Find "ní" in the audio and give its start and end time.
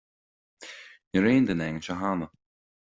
1.09-1.17